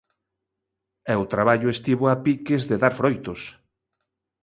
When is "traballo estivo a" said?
1.33-2.15